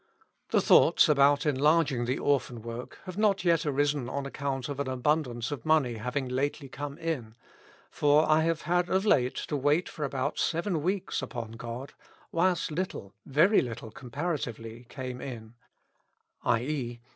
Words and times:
"The 0.49 0.61
thoughts 0.61 1.07
about 1.07 1.45
enlarging 1.45 2.05
the 2.05 2.17
Orphan 2.17 2.63
work 2.63 2.97
have 3.05 3.19
not 3.19 3.45
yet 3.45 3.67
arisen 3.67 4.09
on 4.09 4.25
account 4.25 4.67
of 4.67 4.79
an 4.79 4.87
abundance 4.89 5.51
of 5.51 5.63
money 5.63 5.93
having 5.97 6.27
lately 6.27 6.67
come 6.69 6.97
in; 6.97 7.35
for 7.91 8.27
I 8.27 8.41
have 8.41 8.63
had 8.63 8.89
of 8.89 9.05
late 9.05 9.35
to 9.35 9.55
wait 9.55 9.87
for 9.87 10.03
about 10.03 10.39
seven 10.39 10.81
weeks 10.81 11.21
upon 11.21 11.51
God, 11.51 11.93
whilst 12.31 12.71
little, 12.71 13.13
very 13.27 13.61
little 13.61 13.91
comparatively, 13.91 14.87
came 14.89 15.21
in, 15.21 15.53
i. 16.43 16.61
e. 16.63 17.01